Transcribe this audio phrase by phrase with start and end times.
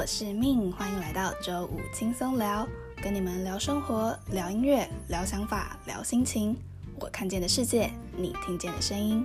[0.00, 2.66] 我是命，欢迎来到周五轻松聊，
[3.02, 6.56] 跟你们聊生活、聊音乐、聊想法、聊心情。
[6.98, 9.22] 我看见的世界，你听见的声音。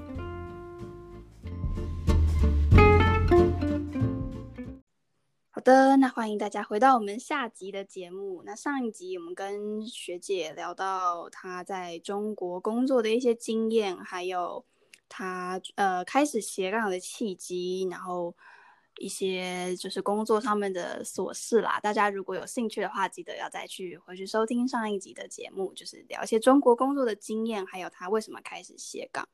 [5.50, 8.44] 好的，那欢迎大家回到我们下集的节目。
[8.46, 14.66] 那上一集我们跟学姐聊到她在中国工作的一些经验，还有
[15.08, 18.36] 她呃开始斜杠的契机，然后。
[18.98, 29.28] 一些就是工作上面的琐事啦，大家如果有兴趣的话，记得要再去回去收听上一集的节目，就是聊一些中国工作的经验，还有他为什么开始斜杠。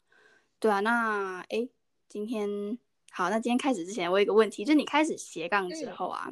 [0.60, 1.68] 对啊，那哎，
[2.08, 2.78] 今天
[3.12, 6.30] 好，那今天开始之前，我有一个问题，就是你开始斜杠之后啊，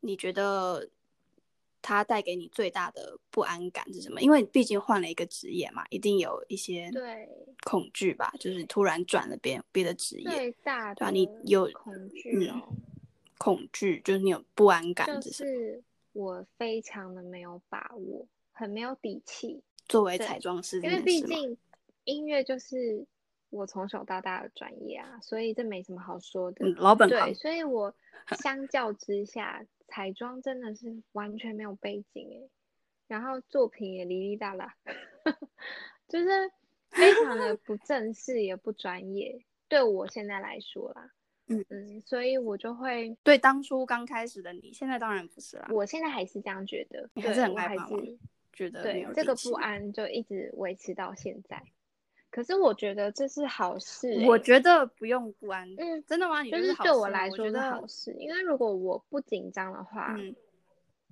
[0.00, 0.90] 你觉得？
[1.86, 4.20] 它带给你最大的不安感是什么？
[4.20, 7.28] 因为毕竟换了一个职业嘛，一定有一些对
[7.62, 11.10] 恐惧吧，就是突然转了别别的职业，最大对吧？
[11.12, 12.60] 你有恐惧哦，
[13.38, 15.80] 恐惧就是你有不安感，就是
[16.12, 19.62] 我非常的没有把握，很没有底气。
[19.88, 21.56] 作为彩妆师，因为毕竟
[22.02, 23.06] 音乐就是
[23.50, 27.18] 我从小到大的专业啊，所以这没什么好说的，老本行。
[27.18, 27.94] 对，所以我
[28.42, 29.64] 相较之下。
[29.88, 32.50] 彩妆真的是完全没有背景诶，
[33.06, 34.74] 然后作品也哩哩哒啦，
[36.08, 36.26] 就是
[36.90, 41.08] 非常的 不正式也不专业，对我现在来说啦，
[41.46, 47.88] 嗯嗯，所以我就会对当初刚开始的你，现在当然不是啦，我现在还是这样觉得，还是很害怕，
[48.52, 51.62] 觉得对这个不安就一直维持到现在。
[52.36, 55.66] 可是我觉得这是好事，我觉得不用不安。
[55.78, 56.44] 嗯，真的吗？
[56.44, 60.14] 就是对我来说是好事，因为如果我不紧张的话，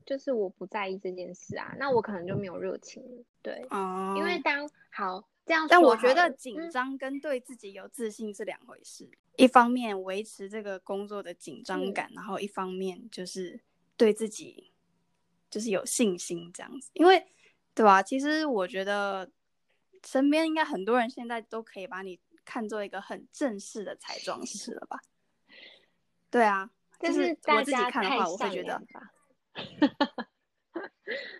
[0.04, 3.24] 就是我不在意这件事啊，那我可能就没有热情了。
[3.40, 9.08] 对，哦，因为当好这样，但我觉得紧张跟对自己有自信是两回事。
[9.36, 13.58] 一方面维持这个工作的紧张感，然后一方面就是
[13.96, 14.70] 对自己
[15.48, 16.90] 就是有信心这样子。
[16.92, 17.26] 因为，
[17.74, 18.02] 对吧？
[18.02, 19.30] 其实我觉得。
[20.06, 25.00] 身边应该很多人现在都可以把你看作一个很正式的彩妆师了吧？
[26.30, 28.74] 对啊，但是我自己看的话，我会觉得，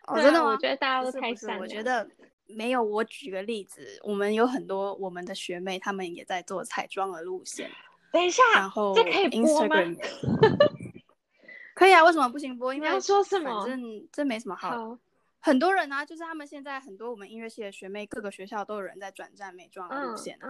[0.06, 0.50] 哦，真的吗？
[0.50, 1.60] 我觉得大家都太善良。
[1.60, 2.08] 我觉得
[2.46, 2.82] 没有。
[2.82, 7.70] 我举个例子，我们有很多我们的学妹，她们也在做彩妆的路线。
[8.12, 9.76] 等一下，然后这可以播吗？
[11.74, 12.72] 可以啊，为什么不行播？
[12.72, 13.62] 因为要说什么？
[13.66, 14.96] 反正这没什么好。
[15.44, 20.48] 很多人啊，就是他们现在很多我们音乐系的学妹，各个学校都有人在转战美妆的路线啊。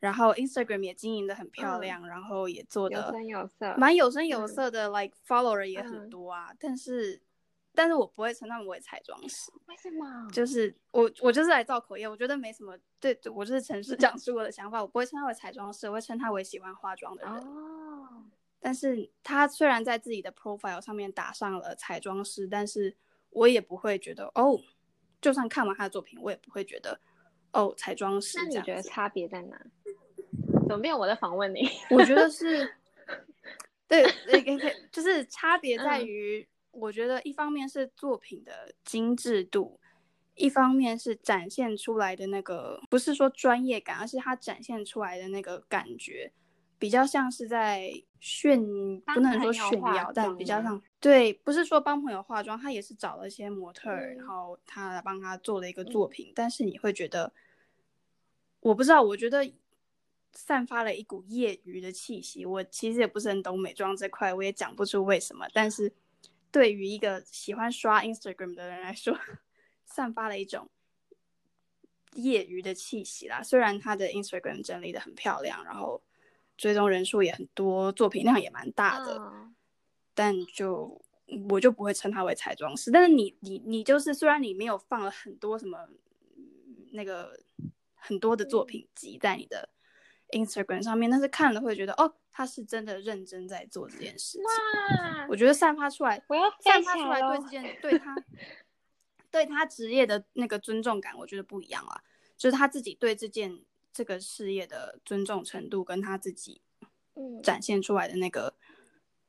[0.00, 6.52] 然后 Instagram 也经营的很漂亮，然后也做的有声有色，蛮有声有色的，like follower 也很多啊。
[6.60, 7.18] 但是，
[7.74, 9.50] 但是我不会称他们为彩妆师。
[9.66, 10.28] 为什么？
[10.30, 12.76] 就是我我就是来造口业，我觉得没什么。
[13.00, 17.32] 对，我就是诚实讲述我的想法，我不会称他为彩妆师，我会称他为喜欢化妆的人。
[17.32, 18.24] 哦。
[18.60, 22.94] 但是他虽然在自己的 profile 上面打上了彩妆师，但是。
[23.34, 24.58] 我也不会觉得哦，
[25.20, 26.98] 就算看完他的作品，我也不会觉得
[27.52, 28.38] 哦，彩妆师。
[28.38, 29.60] 那你觉得差别在哪？
[30.66, 31.68] 怎么变我在访问你？
[31.90, 32.74] 我觉得是，
[33.86, 34.58] 对，可以，
[34.90, 39.78] 就是差别在于，我觉得一方面是作品的精致度，
[40.36, 46.32] 一方面是展现出来的那个，不是说专业感，而是它展现出来的那个感觉。
[46.78, 47.90] 比较像是在
[48.20, 48.60] 炫，
[49.00, 56.32] 不能说炫耀，但比较像对，不是说帮朋友化妆，他也是找了一些模特，然后他来帮他做了一个作品。
[56.34, 57.32] 但是你会觉得，
[58.60, 59.52] 我不知道，我觉得
[60.32, 62.46] 散发了一股业余的气息。
[62.46, 65.46] 我其实也不是很懂美妆这块，我也讲不出为什么。
[65.52, 65.92] 但是
[66.50, 69.18] 对于一个喜欢刷 Instagram 的人来说，
[69.84, 70.68] 散发了一种
[72.14, 73.42] 业余的气息啦。
[73.42, 76.02] 虽然他的 Instagram 整理的很漂亮，然后。
[76.56, 79.20] 追踪人数也很多，作品量也蛮大的，
[80.14, 81.02] 但就
[81.50, 82.90] 我就不会称他为彩妆师。
[82.92, 85.88] 但是你你你就是虽然你没有放了很多什么
[86.92, 87.36] 那个
[87.94, 89.68] 很多的作品集在你的
[90.28, 94.44] Instagram 上面，但是看了会觉得哦，他是真的认真在做这件事情。
[94.44, 98.14] 哇，我觉得散发出来，我要散发出来对这件对他
[99.30, 102.00] 对他职业的那个尊重感，我觉得不一样啊，
[102.36, 103.60] 就是他自己对这件。
[103.94, 106.60] 这个事业的尊重程度跟他自己，
[107.42, 108.52] 展现出来的那个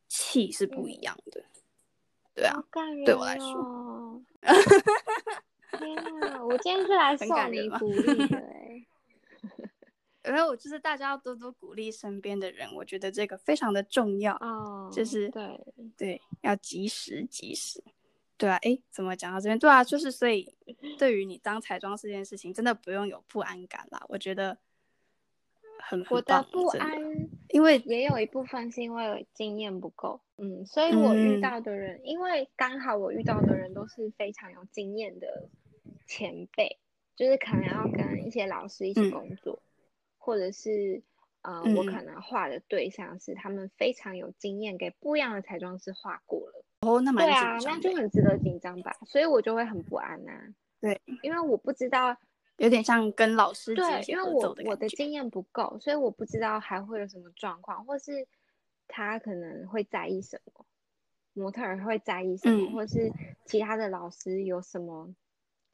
[0.09, 1.45] 气是不一样的，
[2.33, 2.61] 对啊，
[3.05, 4.21] 对我来说，
[5.77, 8.85] 天哪，我今天是来送你鼓励的哎
[10.25, 15.61] 然后就是大家要多多鼓励身边的人，我觉得这个非常的重要哦，就是对。
[15.95, 17.83] 对，要及时及时。
[18.37, 19.57] 对啊，哎，怎么讲到这边？
[19.57, 20.53] 对啊，就是所以，
[20.97, 24.03] 对于你当彩妆师这件事情，真的不用有不安感啦。
[24.09, 24.57] 我觉得
[25.79, 26.99] 很我的不安
[27.49, 35.47] 因为也有一部分是因为经验不够，嗯，所以我遇嗯到的人，因为刚好我遇到的人都是非常有经验的
[36.05, 36.79] 前辈，
[37.15, 39.61] 就是可能要跟一些老师一起嗯工作，
[40.17, 41.01] 或者是
[41.43, 50.31] 呃，我可嗯能画的对象是他们非常有经验，给不一样的彩妆师画过了，哦，那蛮对啊，那紧张的欸，就很值得紧张吧，所以我就会很不安呐、
[50.79, 52.15] 对，因为我不知道。
[52.57, 54.55] 有点像跟老师对，因为我。
[54.65, 58.25] 我的经验不够，所以我不知道还会有什么状况，或是
[58.87, 60.65] 他可能会在意什么，
[61.33, 63.11] 模特儿会在意什么，嗯或是
[63.45, 65.13] 其他的老师有什么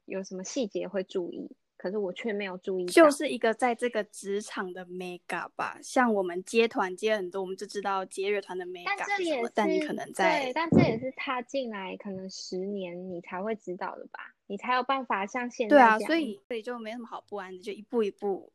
[0.06, 1.48] 有什么细节会注意，
[1.82, 2.92] 可是我却没有注意到。
[2.92, 18.52] 就是一个在这个职场的 mega 吧，像我们接团接很多，我们就知道接乐团的但 mega 这也但你可能在对，在但这也是他进来可能十年你才会知道的吧，你才有办法像现在对啊，所以所以就没什么好不安的，就一步一步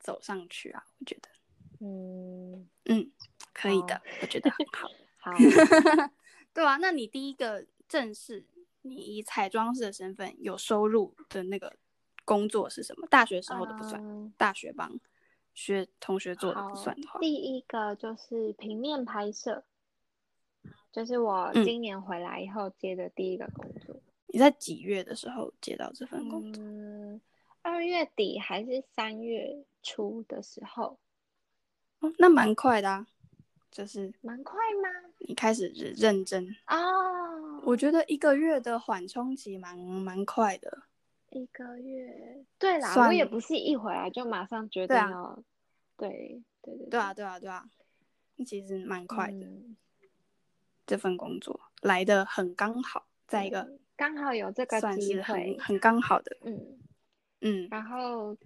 [0.00, 1.28] 走上去啊，我觉得，
[1.78, 3.08] 嗯，嗯，
[3.52, 4.88] 可以的，我觉得很 好。
[5.20, 5.32] 好，
[6.52, 8.44] 对啊，那你第一个正式，
[8.82, 11.74] 你以彩妆师的身份有收入的那个
[12.24, 13.06] 工作是什么？
[13.08, 14.98] 大学时候的不算，嗯大学帮
[15.52, 19.62] 学同学做的不算的话，第一个就是平面拍摄，
[20.90, 23.96] 就是我嗯今年回来以后接的第一个工作。
[24.26, 26.64] 你在几月的时候接到这份工作？
[26.64, 27.20] 嗯，
[27.62, 30.98] 二月底还是三月初的时候，
[32.00, 33.06] 哦，那蛮快的啊，
[33.70, 34.88] 就是蛮快吗？
[35.20, 36.78] 你开始认真，啊，
[37.62, 40.82] 我觉得一个月的缓冲期蛮蛮快的。
[41.34, 45.42] 一个月，对啦，我也不是一回来就马上决定要，
[45.96, 47.68] 对对对对啊，，对啊，对啊，
[48.46, 49.46] 其实蛮快的。
[49.46, 49.76] 嗯
[50.86, 56.78] 这份工作来的很刚好，在一个刚好有这个算机是很会，很刚好的，嗯，
[57.40, 58.36] 嗯，然后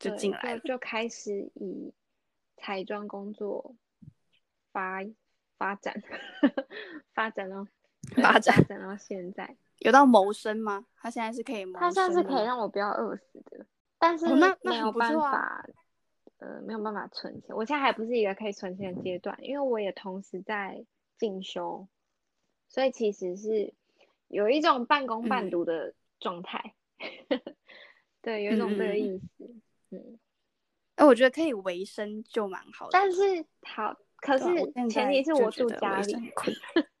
[0.00, 1.94] 就进来就开始以
[2.56, 3.76] 彩妆工作
[4.72, 5.04] 发
[5.56, 6.02] 发展
[7.14, 7.64] 发展到
[8.16, 10.86] 发展发展到现在，有到谋生吗？
[10.96, 13.66] 他现在是可以谋生它算是可以让我不要饿死的，
[13.98, 15.64] 但是没有办法，
[16.38, 17.54] 呃，没有办法存钱。
[17.54, 20.84] 我现在还不是一个可以存钱的阶段，因为我也同时在
[21.18, 21.86] 进修，
[22.68, 23.74] 所以其实是
[24.28, 26.74] 有一种半工半嗯读的状态。
[28.22, 29.54] 对，有一种这个意思。
[29.90, 30.18] 嗯，
[30.94, 32.90] 哎，我觉得可以维生就蛮好的。
[32.92, 34.46] 但是好，可是
[34.88, 36.14] 前提是我住家里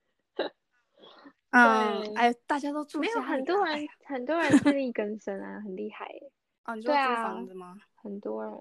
[1.54, 6.32] 嗯，哎，大家都住没有 很多人很多人自力更生啊，很厉害耶，
[6.64, 7.78] 哦，你说租房子吗？
[7.94, 8.52] 很多人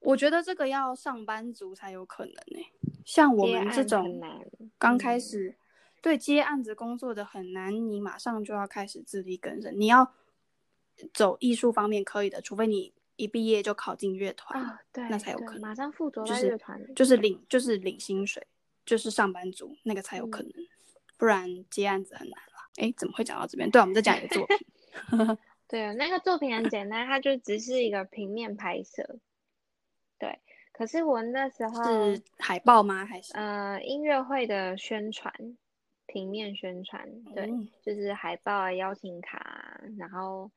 [0.00, 2.66] 我觉得这个要上班族才有可能呢、
[3.04, 4.20] 像我们这种。
[4.78, 5.56] 刚开嗯始、
[6.00, 9.72] 对接案子工作的很难，你马上就要开始自力更生。
[9.78, 10.12] 你要
[11.12, 18.46] 走艺术方面可以的，除非你一毕业就考进乐团，啊，对，那才有可能马上附着就是在乐团，就是领就是领薪水，
[18.86, 20.52] 就是上班族那个才有嗯可能，
[21.18, 22.70] 不然接案子很难了。
[22.76, 23.68] 哎，怎么会讲到这边？
[23.70, 24.56] 对啊，我们在讲一个作品。
[25.68, 29.18] 对，那个作品很简单，它就只是一个平面拍摄。
[30.18, 30.38] 对，
[30.72, 31.84] 可是我那时候
[32.14, 33.04] 是海报吗？
[33.04, 33.34] 还是？
[33.34, 35.32] 呃音乐会的宣传，
[36.06, 40.50] 平面宣传，对，嗯就是海报啊、邀请卡啊，然后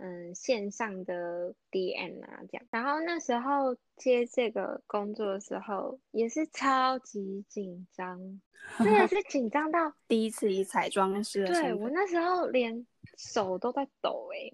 [0.00, 2.66] 嗯线上的 DM 啊这样。
[2.70, 8.40] 然后那时候接这个工作的时候，也是超级紧张，
[8.78, 9.92] 真的是紧张到。
[10.08, 12.86] 第一次以彩妆师的对我那时候连
[13.16, 14.50] 手都在抖哎、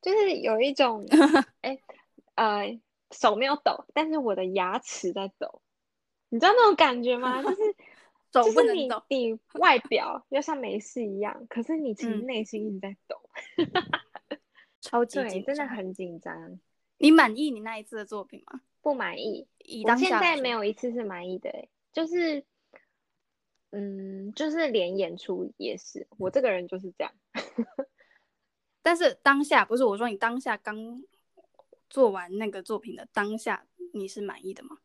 [0.00, 1.06] 就是有一种
[1.62, 1.78] 哎、
[2.34, 5.60] 呃手没有抖，但是我的牙齿在抖，
[6.30, 7.42] 你知道那种感觉吗？
[7.42, 7.56] 就是
[8.32, 13.16] 手就是你你外表要像没事一样，可是你其实嗯内心一直在抖，
[13.56, 13.66] 对，
[14.82, 15.54] 超级紧张。
[15.54, 16.60] 真的很紧张，
[16.98, 18.60] 你满意你那一次的作品吗？
[18.82, 19.46] 不满意。
[19.58, 22.44] 以我现在当下来说没有一次是满意的、欸，就是
[23.70, 27.12] 嗯，就是连演出也是，我这个人就是这样。
[28.82, 31.02] 但是当下不是我说你当下刚
[31.88, 34.78] 做完那个作品的当下，你是满意的吗？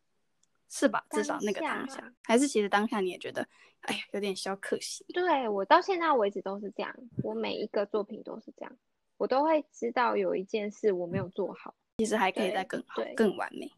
[0.69, 1.05] 是吧？
[1.09, 3.47] 至少那个当下，还是其实当下你也觉得，
[3.81, 5.05] 哎呀，有点小可惜。
[5.13, 8.77] 对我到现在为止都是这样，我每一个作品都是这样，
[9.17, 13.71] 我都会知道有一件事我没有做好，其实还可以再更好、更完美。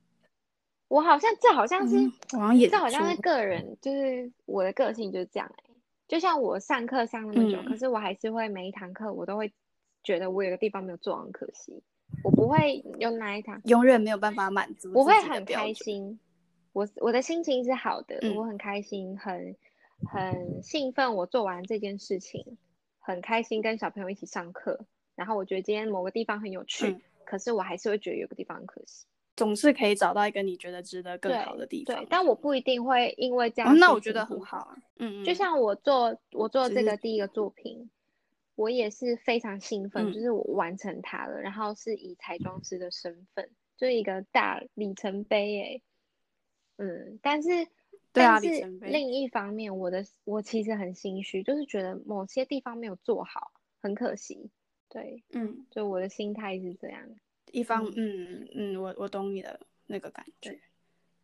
[0.88, 5.64] 我好像这好像是、嗯我好像也这好像是个人，就是我的个性就是这样哎、
[6.08, 7.66] 就像我上课上那么久，嗯。
[7.66, 9.54] 可是我还是会每一堂课我都会
[10.04, 11.84] 觉得我有个地方没有做好，很可惜，
[12.24, 15.72] 我不会用那一堂，永远没有办法满足我会很开。
[15.74, 16.20] 心，
[16.74, 18.36] 我我的心情是好的，嗯。
[18.36, 19.56] 我很开心，很
[20.12, 22.58] 很兴奋，我做完这件事情，
[23.00, 24.88] 很开心跟小朋友一起上课，
[25.20, 29.06] 然后我觉得今天某个地方很有趣，嗯可是我还是会觉得有个地方很可惜。
[29.36, 31.98] 总是可以找到一个你觉得值得更好的地方。
[31.98, 34.58] 对，但我不一定会因为这样、哦，那我觉得很好。
[34.60, 34.78] 啊。
[34.96, 37.90] 嗯嗯，就像我做我做这个第一个作品，
[38.56, 45.84] 我也是非常兴奋，嗯就是我完成它了，然后是以彩妆师的身份，就是一个大里程碑诶。
[46.78, 47.50] 嗯，但是
[48.12, 54.50] 对啊另一方面，我的我其实很心虚，就是觉得某些地方没有做好，很可惜。
[54.90, 57.02] 对，嗯，就我的心态是这样。
[57.52, 60.60] 一方嗯嗯，我我懂你的那个感觉，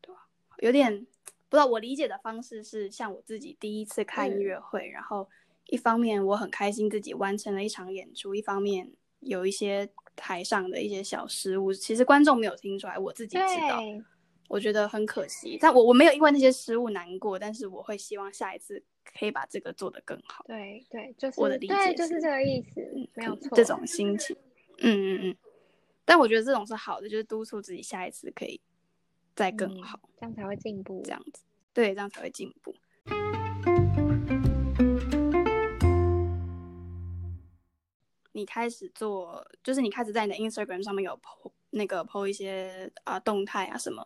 [0.01, 0.27] 对吧？
[0.59, 1.05] 有点
[1.49, 5.29] 不知道，我理解的方式是像我自己第一次看音嗯乐会，然后
[5.67, 13.79] 一方面我很开心自己完成了一场演出，一方面有一些台上的一些小失误，其实观众没有听出来，我自己知道。
[14.45, 18.81] 对，我觉得很可惜，但我我没有因为那些失误难过，但是我会希望下一次
[19.17, 20.45] 可以把这个做得更好。
[20.47, 23.55] 对对，就是我的理解对，解就是是这个意思，嗯，没有错。
[23.55, 24.35] 这种心 情，
[24.79, 25.37] 嗯嗯嗯。
[26.05, 28.61] 但我觉得这种是好的，就是督促自己下一次可以
[29.35, 31.01] 再更嗯好，这样才会进步。
[31.03, 32.75] 这样子，对，这样才会进步。
[38.33, 44.05] 你开始做，就是你开始在你的 Instagram 上面有 po 那个 po 一些啊、动态啊什么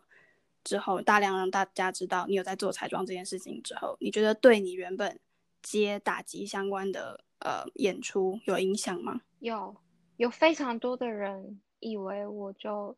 [0.63, 5.19] 之后，大量让大家知道你有在做彩妆这件事情之后，你觉得对你原本
[5.61, 9.21] 接打击相关的呃演出有影响吗？
[9.39, 9.75] 有
[10.17, 12.95] 有非常多的人以为我就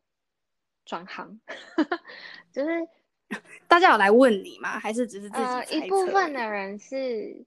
[0.84, 1.40] 转行，
[2.52, 2.86] 就是
[3.68, 4.78] 大家有来问你吗？
[4.78, 7.44] 还是只是自己呃一部分的人是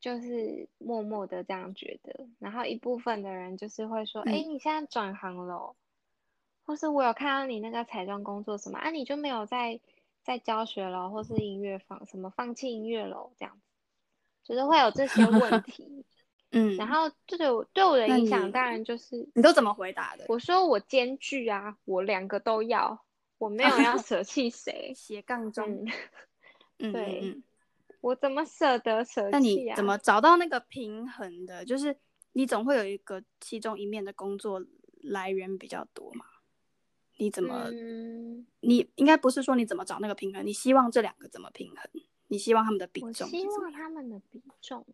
[0.00, 5.74] 就是默默的这样觉得，然后一部分的人就是会说，哎、嗯你现在转行了哦，
[6.66, 9.80] 或是我有看到你那个彩妆工作什么啊，你就没有在
[10.22, 13.62] 在教学楼，或是音乐房什么放弃音乐楼这样子，
[14.42, 16.04] 就是会有这些问题。
[16.52, 20.24] 嗯，然后这对我对我的影响当然就是你都怎么回答的？
[20.28, 23.04] 我说我兼具啊，我两个都要，
[23.38, 24.92] 我没有要 舍弃谁。
[24.96, 25.84] 斜杠中，
[26.78, 27.42] 对。
[28.00, 29.38] 我怎么舍得舍弃啊？
[29.38, 31.64] 你怎么找到那个平衡的？
[31.64, 31.96] 就是
[32.32, 34.64] 你总会有一个其中一面的工作
[35.02, 36.24] 来源比较多嘛？
[37.16, 37.70] 你怎么？
[37.70, 41.78] 嗯，你应该不是说你怎么找那个平衡，你希望这两个怎么平衡？
[42.28, 43.72] 你希望他们的比重是希望？
[43.72, 44.84] 他们的比重，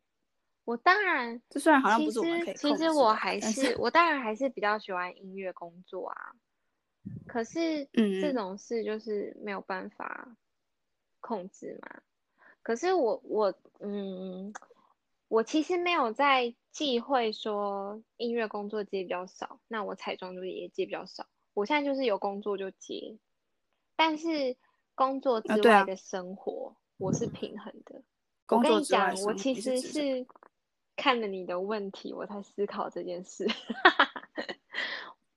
[0.65, 6.33] 我当然，这虽然好像不是我们可以其实我还但是我当然还是比较喜欢音乐工作啊，
[7.27, 10.37] 可是嗯嗯这种事就是没有办法
[11.21, 12.03] 控制嘛。
[12.63, 14.53] 可是我我嗯，
[15.29, 21.27] 我其实没有在忌讳说音乐工作接比较少，那我彩妆就也接比较少。
[21.55, 23.17] 我现在就是有工作就接，
[23.97, 24.57] 但是
[24.95, 28.03] 工作之外的生活我是平衡的。
[28.49, 30.27] 我跟你讲我其实是
[30.97, 33.47] 看了你的问题，我才思考这件事，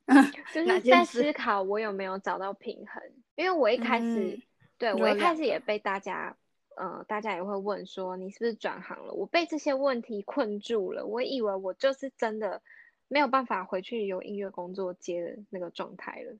[0.54, 3.02] 就 是在思考我有没有找到平衡。
[3.36, 4.42] 因为我一开始，嗯
[4.78, 6.36] 对我一开始也被大家，
[6.76, 9.14] 呃，大家也会问说你是不是转行了？
[9.14, 12.62] 我被这些问题困住了，我以为我就是真的
[13.08, 16.38] 没有办法回去有音乐工作接的那个状态了。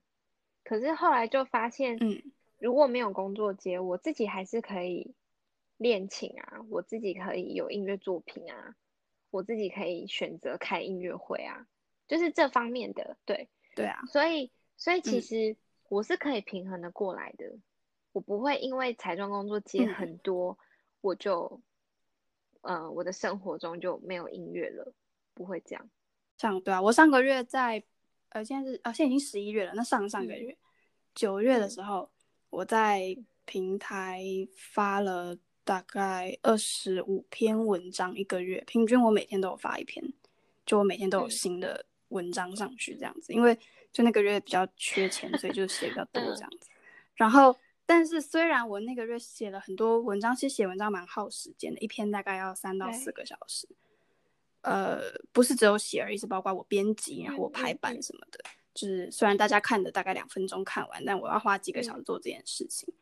[0.64, 2.22] 可是后来就发现，嗯。
[2.58, 5.14] 如果没有工作接，我自己还是可以
[5.76, 8.74] 练琴啊，我自己可以有音乐作品啊，
[9.30, 11.68] 我自己可以选择开音乐会啊，
[12.08, 15.22] 就是这方面的，对，对啊，所以所以其嗯。
[15.22, 15.56] 实
[15.90, 17.58] 我是可以平衡的过来的，
[18.12, 19.94] 我不会因为彩妆工作接嗯。
[19.94, 20.58] 很多，
[21.02, 21.60] 我就，
[22.62, 24.94] 呃，我的生活中就没有音乐了，
[25.34, 25.90] 不会这样，
[26.38, 27.82] 像对啊，我上个月在
[28.30, 30.58] 呃，现在是啊，现在已经十一月了，那上上个嗯月
[31.14, 32.10] 九、月的嗯时候，
[32.50, 34.22] 我在平台
[34.56, 40.04] 发了大概二十五篇文章一个月，平均我每天都有发一篇，
[40.66, 43.58] 就我每天都有嗯新的文章上去这样子，因为
[43.92, 46.68] 就那个月比较缺钱，所以就写比较多嗯这样子。
[47.14, 53.66] 然后，但是虽然我那个月写了很多文章，其实写文章蛮耗时间的，一篇大概要三到四个小时。
[54.66, 55.00] 呃，
[55.32, 58.40] 不是只有写而已，是包括我编辑，然后我嗯排版什么的。
[58.74, 62.92] 就是虽然大家看的大概两分钟看完，但我要花几个嗯小时做这件事情。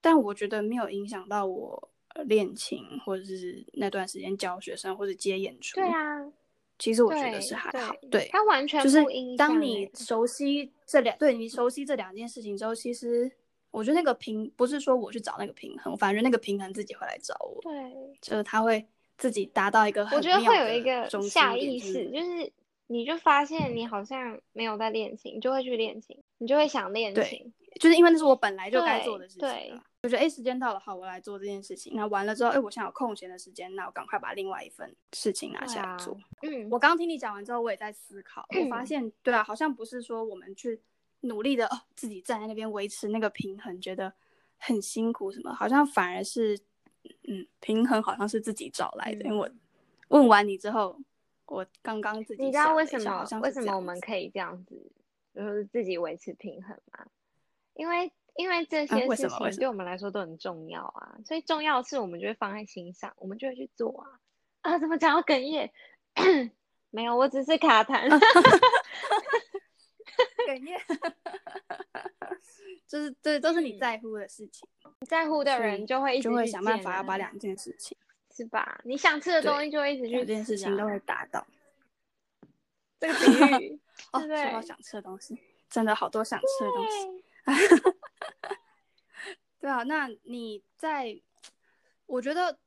[0.00, 5.76] 但我觉得没有影响到我呃练琴，或者是那段时间教学生或者接演出。
[5.76, 6.32] 对，啊，
[6.78, 7.94] 其实我觉得是还好。
[8.00, 13.30] 对对，它完全就是不影响当你欸熟悉这两，对你熟悉这两件事情之后，其实
[13.70, 18.18] 我觉得那个平不是说我去找那个平衡，反正那个平衡自己会来找我，对。
[18.22, 18.84] 就是他会
[19.22, 22.52] 自己达到一个很我觉得会有一个下意识，就是
[22.88, 27.54] 你就发现你好像没有在练琴，你就会去练琴，你就会想练琴。
[27.80, 29.80] 就是因为那是我本来就该做的事情。
[30.02, 31.92] 我觉得哎，诶时间到了，好，我来做这件事情。
[31.94, 40.80] 那完了之后，哎，我现在有空闲的时间，那我赶快把另外一份事情拿下来做。，嗯，我刚听你讲完之后，我也在思考，我发嗯现，对啊，好像不是说我们去
[41.20, 44.12] 努力的哦自己站在那边维持那个平衡，觉得
[44.58, 46.58] 很辛苦什么，好像反而是
[47.28, 49.24] 嗯平衡好像是自己找来的。
[49.24, 49.48] 因为我
[50.08, 50.98] 问完你之后，
[51.46, 54.92] 我刚刚自己你知道为什么为什么我们可以这样子，
[55.34, 57.06] 就是自己维持平衡吗？
[57.74, 64.20] 因为因为这些事情对我们来说都很重要啊，所以重要的事我们就会放在心上，我们就会去做啊
[64.62, 64.78] 啊！
[64.78, 65.72] 怎么讲到哽咽？
[66.90, 68.08] 没有，我只是卡痰。
[70.46, 70.78] 哽咽，
[72.86, 74.68] 就是这都是你在乎的事情，
[75.12, 77.94] 在乎的人就会一直就会想办法要把两件事情，
[78.34, 78.80] 是吧？
[78.82, 81.46] 你想吃的东西就会一直去，两件事情都会达到。
[82.98, 83.26] 这个比
[83.66, 83.78] 喻
[84.12, 85.38] 哦，说到想吃的东西，
[85.68, 87.22] 真的好多想吃的东西。
[89.60, 91.20] 对啊，那你在，
[92.06, 92.58] 我觉得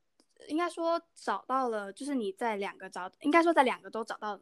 [0.46, 4.40] 应该说找到了，就是你在两个找，应该说在两个都找到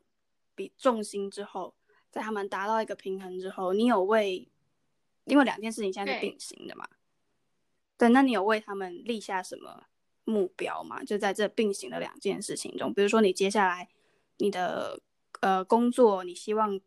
[0.54, 1.74] 比重心之后。
[2.10, 4.46] 在他们达到一个平衡之后，你有为，
[5.24, 6.86] 因为两件事情现在是并行的嘛，
[7.96, 9.84] 对，那你有为他们立下什么
[10.24, 11.02] 目标吗？
[11.04, 13.88] 就在这并行的两件事情中，比如说你接下来
[14.38, 15.00] 你的
[15.40, 16.80] 呃工作，你希望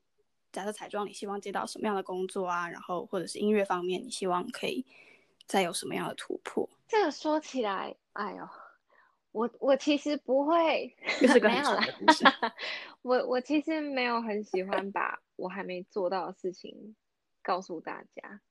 [0.52, 2.70] 假设彩妆，你希望接到什么样的工作啊？
[2.70, 4.86] 然后或者是音乐方面，你希望可以
[5.46, 6.70] 再有什么样的突破？
[6.88, 8.48] 这个说起来，哎呦。
[9.34, 11.84] 我我其实不会，没有啦。
[13.04, 16.96] 我我其实没有很喜欢把我还没做到的事情
[17.44, 18.42] 告诉大家，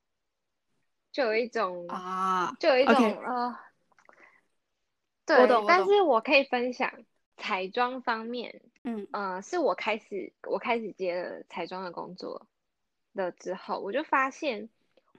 [1.17, 3.59] 就有一种啊，就有一种呃，
[5.25, 6.93] 对，但是我可以分享
[7.39, 12.47] 彩妆方面，嗯呃，是我开始我开始接了彩妆的工作
[13.15, 14.69] 了之后，我就发现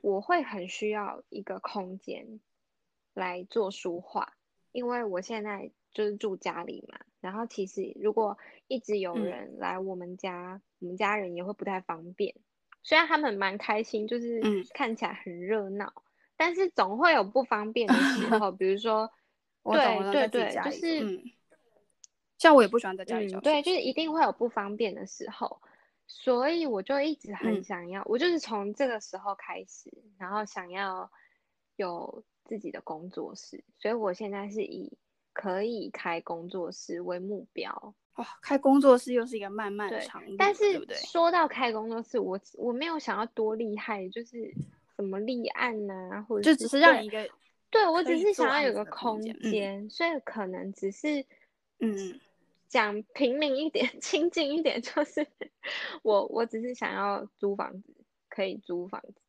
[0.02, 2.40] 我会很需要一个空间
[3.16, 4.34] 来做书画。
[4.72, 8.38] 因为我现在就是住家里嘛，然后其实如果
[8.68, 12.36] 一直有人来我们家，我们家人也会不太方便。
[12.88, 14.42] 虽然他们蛮开心，就是
[14.74, 15.92] 看起来很热闹，
[16.38, 18.50] 但是总会有不方便的时 候。
[18.54, 19.12] 比如说，
[19.64, 21.22] 对对对，就是
[22.38, 23.42] 像我也不喜欢在家里教。
[23.42, 25.62] 对，就是一定会有不方便的时候，
[26.08, 31.12] 所以我就一直很想要，我就是从这个时候开始，然后想要
[31.76, 32.24] 有。
[32.50, 34.98] 自己的工作室，所以我现在是以
[35.34, 37.94] 可以开工作室为目标。
[38.18, 40.96] 哇，开工作室又是一个漫漫长路，但是对？
[40.98, 44.54] 说到开工作室，我我没有想要多厉害，就是
[44.96, 47.30] 什么立案呐，或者就只是让一个，
[47.70, 51.26] 对我只是想要有个空间，所以可能只是
[51.80, 52.20] 嗯，
[52.70, 55.26] 讲平民一点、 亲近一点，就是
[56.04, 57.94] 我我只是想要租房子，
[58.30, 59.22] 可以租房子。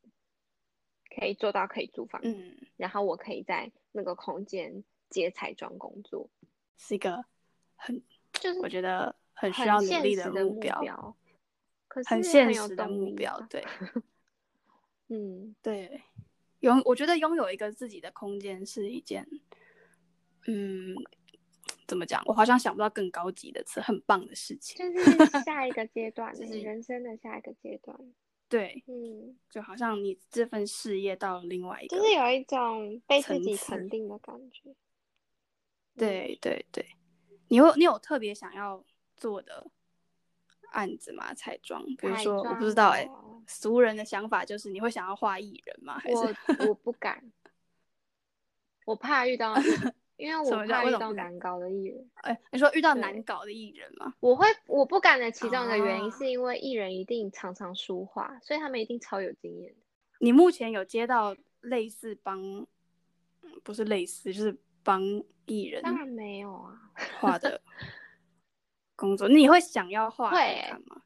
[1.10, 6.30] 可以做到可以租房，嗯，然后我可以在那个空间接彩妆工作，
[6.76, 7.24] 是一个
[7.74, 8.00] 很
[8.40, 11.16] 就是我觉得很需要努力的目标，
[11.86, 13.64] 可是很现实的目标，对，
[15.08, 16.02] 嗯，对，
[16.60, 19.26] 拥我觉得拥有一个自己的空间是一件，
[20.46, 20.94] 嗯，
[21.86, 22.22] 怎么讲？
[22.26, 27.96] 我好像想不到更高级的词，很棒的事情，就是下一个阶 段，就是人生的下一个阶段。
[28.48, 34.74] 对，嗯，就好像你这份事业到了另外一个，就是有一种被自己肯定的感觉。
[35.96, 36.86] 对对对，
[37.48, 38.82] 你有你有特别想要
[39.16, 39.66] 做的
[40.72, 41.34] 案子吗？
[41.34, 43.08] 彩妆，比如说我不知道哎，
[43.46, 45.98] 俗人的想法就是你会想要画艺人吗？
[45.98, 47.22] 还是我我不敢，
[48.84, 49.54] 我怕遇到。
[50.18, 52.10] 因为我怕遇到难搞的艺人。
[52.16, 54.12] 哎，你说遇到难搞的艺人吗？
[54.18, 59.72] 我会，我不敢的其中一个原因是因为艺人一定常常书画，所以他们一定超有经验
[60.18, 62.66] 你目前有接到类似帮，
[63.62, 65.00] 不是类似，就是帮
[65.46, 65.80] 艺人？
[65.82, 66.87] 当然没有啊，
[67.20, 67.60] 画的
[68.96, 71.02] 工作，你会想要画看吗？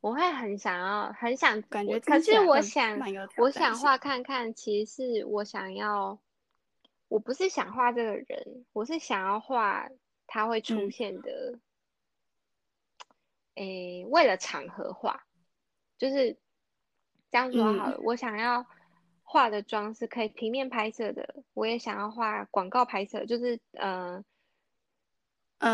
[0.00, 2.98] 我会很想要，很想感觉，可是我想，
[3.38, 6.18] 我想画看看，其实是我想要。
[7.08, 9.88] 我不是想画这个人，我是想要画
[10.26, 11.60] 他会出现的。
[13.54, 15.24] 诶，为了场合画，
[15.96, 16.36] 就是
[17.30, 18.00] 这样说好了。
[18.00, 18.66] 我想要
[19.22, 24.24] 画的妆是可以平面拍摄的，我也想要画广告拍摄，就是呃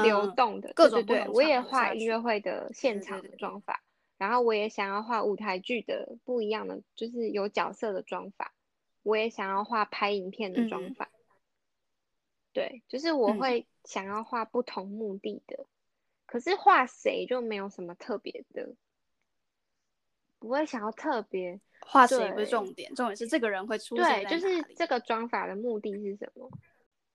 [0.02, 3.82] 流动的各种对，我也画音乐会的现场的妆法，
[4.18, 8.52] 然后我也想要画舞台剧的不一样的，就是有角色的妆法，
[9.02, 11.10] 我也想要画拍影片的妆法。
[12.52, 15.66] 对，就是我会想要画不同目的的，
[16.26, 18.74] 可是画谁就没有什么特别的，
[20.38, 24.24] 不会想要特别画谁不是重点，重点是这个人会出现。
[24.24, 26.50] 对，就是这个妆法的目的是什么？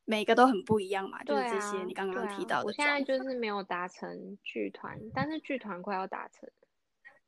[0.06, 2.66] 每个都很不一样嘛，就是这些你刚刚提到的。
[2.66, 6.50] 我现在就是没有达成剧团，但是剧团快要达成。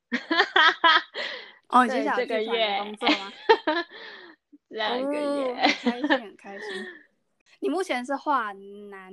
[1.70, 3.34] 哦，这个月工作吗？
[4.70, 6.68] 下一个哦月、很开心，很开心。
[7.60, 9.12] 你目前是画男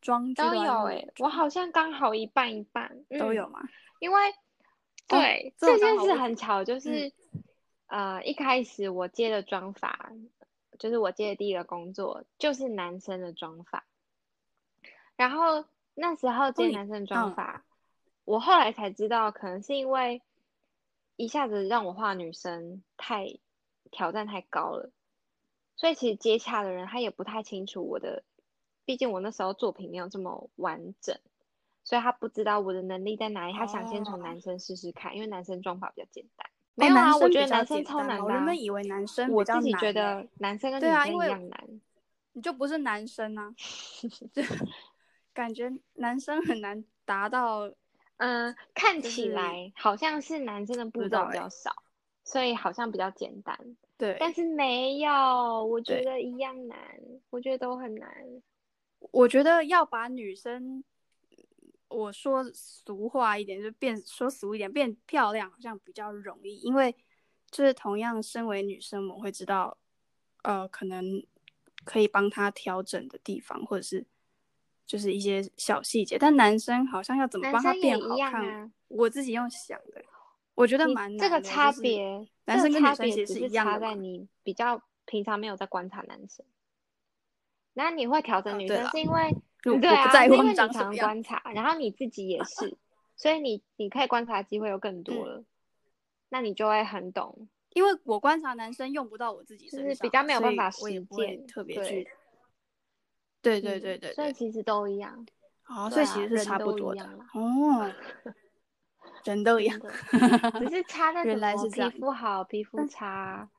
[0.00, 3.60] 装 都有哎、我好像刚好一半一半，嗯都有嘛？
[4.00, 4.20] 因为
[5.06, 7.12] 对、这件事很巧，就是、
[7.86, 10.10] 呃一开始我接的妆法，
[10.78, 13.84] 就是我接的第一个工作就是男生的妆发，
[15.16, 17.64] 然后那时候接男生的妆发，
[18.24, 20.22] 我后来才知道，可能是因为
[21.16, 23.38] 一下子让我画女生太
[23.90, 24.90] 挑战太高了，
[25.76, 28.24] 所以其实接洽的人他也不太清楚我的，
[28.84, 31.18] 毕竟我那时候作品没有这么完整，
[31.84, 33.52] 所以他不知道我的能力在哪里。
[33.52, 36.50] 他想先从哦男生试试看，因为男生妆发比较简单。
[36.76, 41.80] 哦没有啊，我觉得男生超难的啊、我原本以为男生我自己觉得男生跟女生一样难。
[42.32, 43.54] 你就不是男生啊，
[44.34, 44.42] 就
[45.32, 47.70] 感觉男生很难达到。
[48.16, 51.74] 嗯、看起就是来好像是男生的步骤比较少，
[52.22, 53.58] 所以好像比较简单。
[53.98, 56.78] 对，但是没有，我觉得一样难，
[57.30, 58.08] 我觉得都很难。
[59.10, 60.84] 我觉得要把女生，
[61.94, 66.94] 我说俗话一点，就变说俗一点，变漂亮好像比较容易，因为
[67.50, 69.78] 就是同样身为女生，我们会知道，
[70.42, 71.24] 呃，可能
[71.84, 74.04] 可以帮她调整的地方，或者是
[74.84, 80.04] 就是一些小细节，但男生好像要怎么帮她生也一变好看，啊我自己用想的，
[80.54, 86.44] 我觉得蛮难的这个差就是别，男生跟女生其实是一样的你比较平常没有在观察男生，
[87.74, 92.76] 那你会调整女生，哦是因为对啊，不在为你常长什么样观察，然后你自己也是，
[93.16, 95.28] 所以你你可以观察机会又更多嗯。
[95.28, 95.44] 了，
[96.28, 102.10] 那你就会很懂，因为我观察男生用不到我自己就是比较没有办法实践特别对去。
[103.40, 105.26] 对对嗯对对对，所以其实都一样，
[105.68, 107.02] 哦，所以其实是差不多的
[107.34, 107.92] 哦，
[109.24, 109.78] 人都一样
[110.58, 112.88] 只是差在原来是皮肤好、皮肤嗯。
[112.88, 113.50] 差，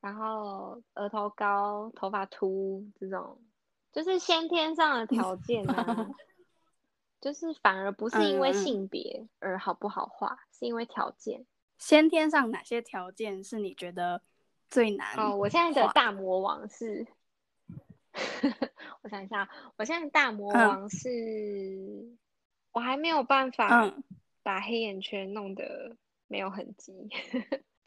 [0.00, 3.38] 然后额头高、头发秃这种，
[3.94, 6.08] 就是先天上的条 件呢、
[7.20, 11.46] 就是反而不是因为性别而好不好画，是因为条件。
[11.78, 14.20] 先天上哪些条件是你觉得
[14.68, 15.16] 最难？
[15.16, 17.06] 哦，我现在的大魔王是，
[19.02, 22.16] 我想一下，我现在的大魔嗯王是，
[22.72, 24.02] 我还没有办法嗯，
[24.42, 27.08] 把黑眼圈弄得没有痕迹，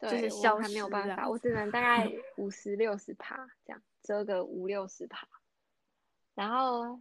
[0.00, 5.26] 就是我还没有办法，我只能大概五十六十趴这样，遮个五六十趴，
[6.38, 6.96] 然后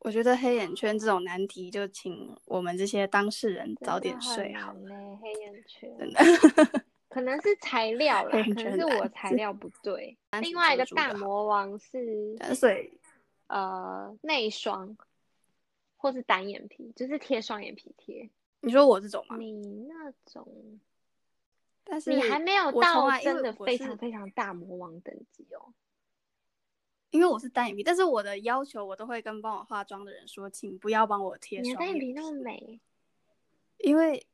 [0.00, 6.20] 我觉得黑眼圈这种难题，就请我们这些当事人早点睡好了，难呢，黑眼圈真的。
[7.08, 10.18] 可能是材料啦，可能是我材料不对。
[10.42, 12.92] 另外一个大魔王是所以
[13.46, 14.94] 呃内双，
[15.96, 18.28] 或是单眼皮，就是贴双眼皮贴。
[18.60, 19.38] 你说我这种吗？
[19.38, 20.46] 你那种，
[21.84, 25.72] 但是你还没有到真的非常非常大魔王等级哦。
[27.12, 32.80] 因为我是单眼皮，但是我的要求我都会跟帮我化妆的人说，请不要帮我贴双眼单眼皮那么美，
[33.78, 34.26] 因为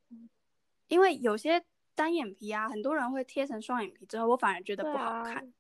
[0.87, 1.65] 因为有些
[1.97, 5.53] 单眼皮啊，很多人会贴成双眼皮之后，我反而觉得不好啊看，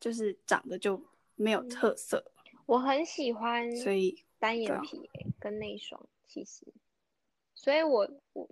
[0.00, 1.00] 就是长得就
[1.36, 2.24] 没有嗯特色，
[2.66, 6.66] 我很喜欢所以单眼皮欸跟内双，其实，
[7.54, 8.48] 所以我我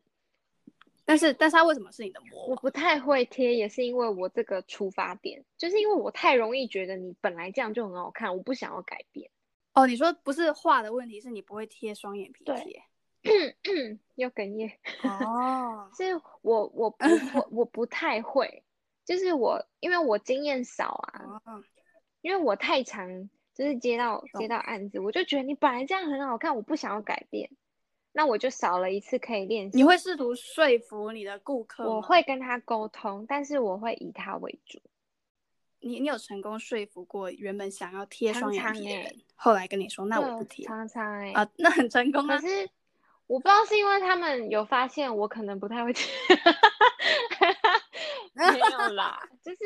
[1.04, 2.50] 但是但是它为什么是你的魔王？
[2.50, 9.30] 我不太会贴，也是因为我这个出发点，就是因为我太容易觉得你本来这样就很好看，我不想要改变。
[9.74, 12.82] 哦，你说不是画的问题，是你不会贴双眼皮对贴。
[14.16, 14.70] 又哽咽，
[15.02, 18.62] 哦， 是我我不 会，我不太会，
[19.06, 21.64] 就是我因为我经验少啊，哦，
[22.20, 27.50] 因为我太常就是接到接到案子，我就觉得你本来这样很好看，我不想要改变，
[28.16, 29.76] 那我就少了一次可以练习。
[29.76, 34.80] 你会试图说服你的顾客我会跟他沟通，但是我会以他为主。
[35.80, 42.48] 你你有成功说服过原本想要贴双眼皮的人，后来跟你说那我不贴常常哎、啊，那很成功啊可。
[42.48, 42.70] 是
[43.26, 46.06] 我不知道是因为他们有发现我可能不太会贴，
[48.34, 49.58] 没有啦， 就是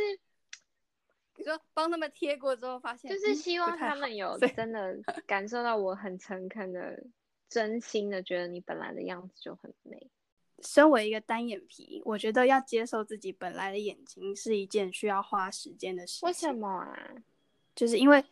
[1.36, 7.02] 你说帮他们贴过之后，发现就是嗯希望他们有真的感受到我很诚恳的、
[7.48, 10.10] 真心的觉得你本来的样子就很美。
[10.60, 16.26] 身为一个单眼皮，我觉得要接受自己本来的眼睛是一件需要花时间的事情。
[16.26, 16.52] 为什？
[16.52, 17.14] 么啊？
[17.76, 18.24] 就是因为，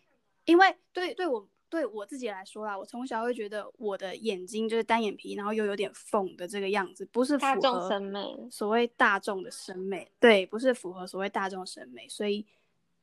[0.45, 12.45] 因为对对我对我自己来说啦，我从小会觉得我的眼睛就是单眼皮，然后又有点缝的这个样子，不是符合审美所谓大众的审美，对，不是符合所谓大众审美，所以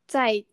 [0.05, 0.43] 在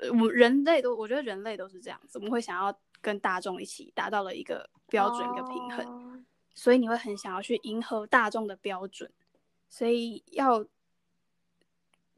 [0.00, 9.10] 呃我人类都，我觉得人类都是这样子，我们会想要跟大众一起达到了一个标准、一个平衡，哦所以你会很想要去迎合大众的标准，
[9.68, 10.64] 所以要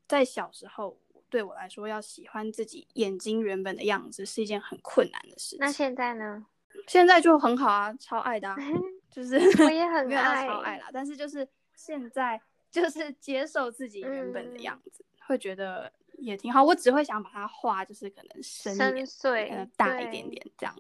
[0.07, 5.59] 在小时候对我来说，要喜欢自己眼睛原本的样子是一件很困难的事情。
[5.59, 6.47] 那现在呢？
[6.87, 8.57] 现在就很好啊，超爱的、啊，
[9.11, 16.63] 就是我也很没有到爱超爱啦，但是就是现在就是接受自己原本的嗯样子，会觉得也挺好。
[16.63, 20.75] 我只会想把它画，就是可能深一点深邃呃大一点点这样。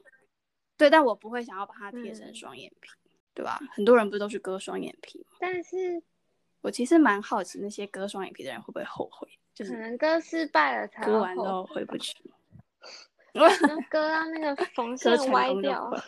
[0.77, 2.91] 对，但我不会想要把它贴成嗯双眼皮，
[3.35, 3.59] 对吧？
[3.73, 5.37] 很多人不是都去割双眼皮吗？
[5.41, 6.03] 但是
[6.61, 12.15] 我其实蛮好奇那些割双眼皮的人会不会后悔，就是可能割失败了才割完之后后回不去。
[13.33, 15.99] 那割到那个缝线歪掉会。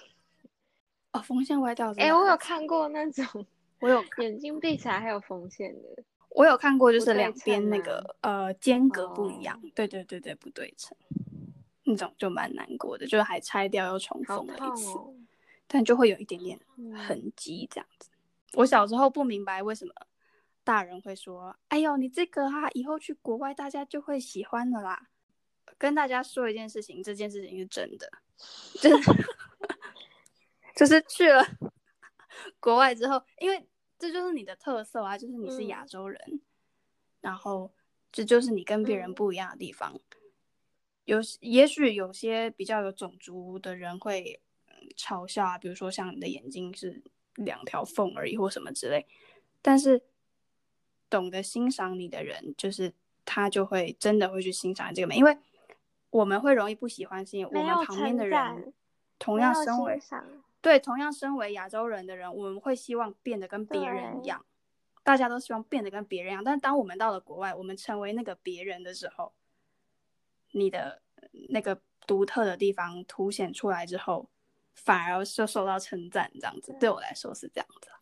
[1.12, 1.92] 哦，缝线歪掉。
[1.96, 3.46] 哎、我有，看过那种
[3.80, 6.02] 我有，眼睛闭起来还有缝线的，
[6.38, 9.68] 我有看过，就是两边那个呃间隔不一样哦。
[9.74, 10.96] 对对对对，不对称，
[11.82, 15.12] 那种就蛮难过的，就是还拆掉又重好缝了一次，哦。
[15.66, 18.08] 但就会有一点点嗯痕迹这样子。
[18.52, 19.92] 我小时候不明白为什么
[20.62, 25.08] 大人会说：“哎呦，你这个啊，以后去国外大家就会喜欢的啦。”
[25.76, 28.08] 跟大家说一件事情，这件事情是真的，
[28.80, 29.12] 就是
[30.76, 31.44] 就是去了
[32.60, 35.88] 国外之后，因为这就是你的特色啊，就是你是亚嗯。
[35.88, 36.40] 洲人，
[37.20, 37.72] 然后
[38.12, 39.14] 这就是你跟别人嗯。
[39.14, 40.00] 不一样的地方。
[41.04, 47.02] 有也许有些比较有种族的人会嗯嘲笑啊，比如说像你的眼睛是
[47.34, 49.06] 两条缝而已或什么之类，
[49.62, 50.02] 但是
[51.08, 52.92] 懂得欣赏你的人，就是
[53.24, 55.38] 他就会真的会去欣赏这个美，因为
[56.10, 58.72] 我们会容易不喜欢，是因为我们旁边的人
[59.18, 59.98] 同样身为
[60.60, 64.44] 对同样身为亚洲人的人，我们会希望变得跟别人一样，
[65.04, 69.32] 大家都希望变得跟别人一样，但是当我们到了国外，我们成为那个别人的时候，
[70.52, 71.02] 你的
[71.50, 74.28] 那个独特的地方凸显出来之后，
[74.74, 77.88] 反而就受到称赞，这样子对我来说是这样子。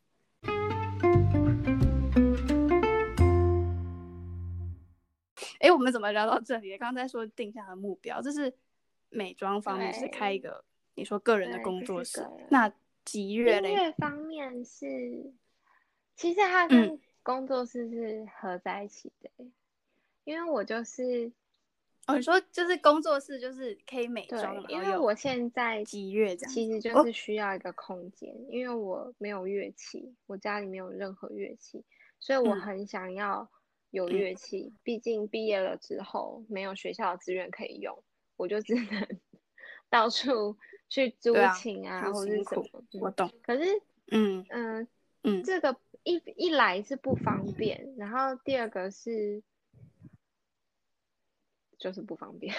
[5.61, 6.77] 哎，我们怎么聊到这里？
[6.79, 8.55] 刚才说定下的目标，这是
[9.11, 10.65] 美妆方面，是开一个
[10.97, 12.27] 你说个人的工作室。
[12.51, 12.73] 那
[13.05, 13.71] 吉乐嘞？
[13.71, 15.33] 音乐方面是，
[16.17, 19.51] 其实它嗯跟工作室是合在一起的欸、
[20.25, 21.31] 因为我就是
[22.07, 26.53] 哦，你说就是工作室就是可以美对妆，，因为我现在吉乐这样。
[26.53, 31.85] 其实就哦是需要一个空间，因为我没有乐器，我家里没有任何乐器，
[32.19, 33.49] 所以我嗯很想要
[33.91, 34.73] 有嗯乐器。
[34.83, 38.03] 毕竟毕业了之后没有学校的资源可以用，
[38.37, 39.09] 我就只能
[39.91, 40.57] 到处
[40.89, 42.83] 去租琴啊，很或者是辛苦什么。
[42.93, 43.31] 嗯我懂。
[43.43, 44.89] 可是，嗯嗯、
[45.25, 49.43] 嗯，这个一一来是不方便，然后第二个是
[51.79, 52.55] 就是不方便，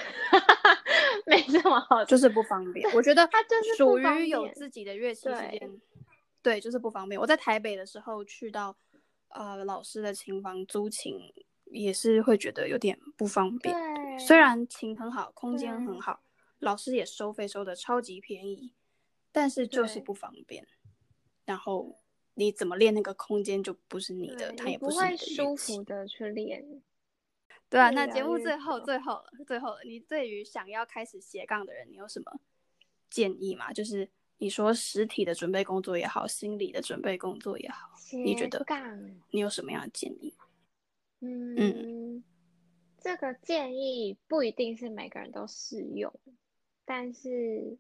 [1.26, 2.90] 没这么好，就是不方便。
[2.94, 5.72] 我觉得 它就是属于有自己的乐器是对，
[6.44, 7.20] 对，就是不方便。
[7.20, 8.76] 我在台北的时候去到
[9.30, 11.34] 呃老师的琴房租琴，
[11.66, 13.76] 也是会觉得有点不方便。
[14.20, 16.20] 虽然琴很好，空间很好，
[16.60, 18.74] 老师也收费收的超级便宜，
[19.32, 20.68] 但是就是不方便。
[21.46, 22.00] 然后
[22.34, 26.82] 你怎么练那个空间就不是你的，对它也你不会是你的乐舒服的去练。
[27.70, 32.40] 对啊，那节目最后最后了，最后了，你对于想要开始斜杠的人，你有什么
[33.10, 33.74] 建议吗？
[33.74, 38.66] 就是你说实体的准备工作也好，心理的准备工作也好，你觉得，
[39.32, 40.34] 你有什么样的建议？
[41.20, 42.24] 嗯，
[43.02, 46.14] 这个建议不一定是每个人都适用，
[46.90, 47.78] 但是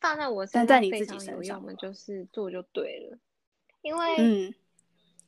[0.00, 3.18] 放在我身在你自己非常有身上用的就是做就对了，
[3.82, 4.54] 因为嗯，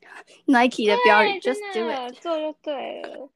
[0.47, 3.29] Nike 的标语对 Just 真 do 的 it，做就对了。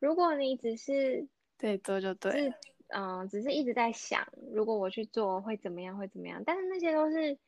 [0.00, 2.54] 如果你只是 对，做就对了。
[2.88, 6.42] 嗯、呃只是一直在想，如果我去做会怎么样，会怎么样？
[6.44, 7.38] 但是那些都是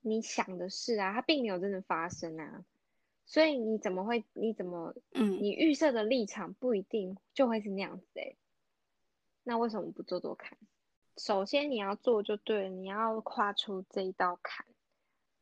[0.00, 2.64] 你想的事啊，它并没有真的发生啊。
[3.26, 4.24] 所以你怎么会？
[4.32, 4.94] 你怎么？
[5.12, 8.36] 嗯你预设的立场不一定就会是那样子诶、
[9.44, 10.58] 那为什么不做做看？
[11.16, 14.66] 首先你要做就对了，你要跨出这一道坎，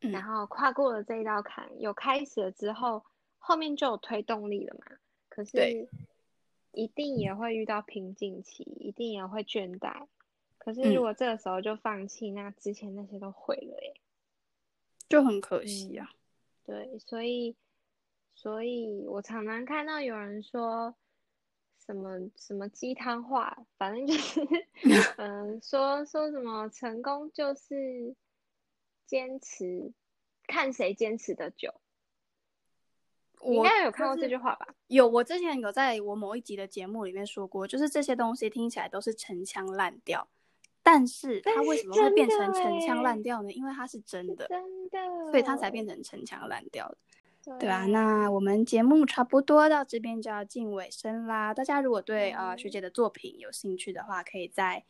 [0.00, 3.04] 嗯然后跨过了这一道坎，有开始了之后，
[3.38, 4.96] 后面就有推动力了嘛。
[5.28, 5.88] 可对是
[6.72, 10.06] 一定也会遇到瓶颈期，一定也会倦怠。
[10.58, 13.94] 可是嗯如果这个时候就放弃，那之前那些都毁了耶。
[15.08, 16.10] 就很可惜啊。
[16.64, 17.56] 对，所以，
[18.34, 20.94] 所以我常常看到有人说
[21.92, 24.40] 什么什么鸡汤话，反正就是，
[25.18, 28.14] 嗯、说说什么成功就是
[29.06, 29.92] 坚持，
[30.46, 31.74] 看谁坚持的久。
[33.40, 34.68] 我应该有看过这句话吧？
[34.86, 40.28] 有，我之前有在我某一集的节目里面说过，就是这些东西听起来都是陈腔滥调，
[40.82, 43.50] 但是它为什么会变成陈腔欸滥调呢？
[43.50, 44.98] 因为它是真的，真的，
[45.30, 46.98] 所以它才变成陈腔滥调的。
[47.58, 51.52] 对啊，那我们节目差不多到这边就要进尾声啦。
[51.52, 54.84] 大家如果对呃学姐的作品有兴趣的话，可以在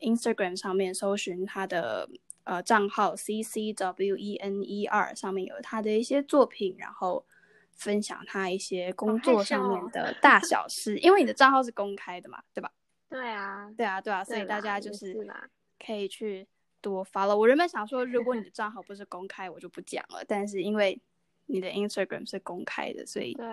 [0.00, 2.08] Instagram 上面搜寻她的
[2.44, 7.24] 呃账号 C C W E N E R，上面有她的一些作品，然后
[7.72, 10.98] 分享她一些工作上面的 大小事。
[10.98, 12.70] 因为你的账号是公开的嘛，对吧？
[13.08, 15.14] 对啊，对啊，对啊，所以大家就是
[15.84, 16.46] 可以去
[16.80, 17.36] 多 follow。
[17.36, 20.24] 我原本想说，如果你的账号不是公开，我就不讲了。
[20.26, 21.00] 但是因为
[21.46, 23.46] 你的 Instagram 是公开的，所以对，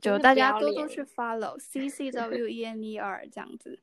[0.00, 3.78] 就大家多多去 follow C C W E N E R 这样子。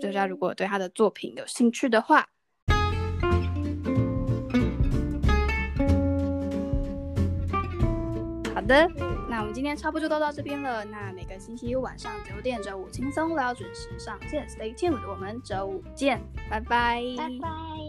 [0.00, 2.26] 大家如果对他的作品有兴趣的话，
[8.54, 8.88] 好的，
[9.28, 10.82] 那我们今天差不多就到这边了。
[10.86, 17.83] 那每个星期一晚上九点，周五轻松聊准时上线，Stay tuned，我们周五见，拜拜，拜拜。